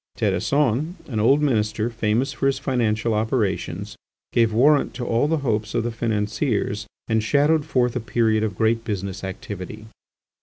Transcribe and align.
Terrasson, 0.17 0.95
an 1.09 1.19
old 1.19 1.43
minister 1.43 1.91
famous 1.91 2.33
for 2.33 2.47
his 2.47 2.57
financial 2.57 3.13
operations, 3.13 3.95
gave 4.33 4.51
warrant 4.51 4.95
to 4.95 5.05
all 5.05 5.27
the 5.27 5.37
hopes 5.45 5.75
of 5.75 5.83
the 5.83 5.91
financiers 5.91 6.87
and 7.07 7.21
shadowed 7.21 7.65
forth 7.67 7.95
a 7.95 7.99
period 7.99 8.41
of 8.41 8.57
great 8.57 8.83
business 8.83 9.23
activity. 9.23 9.85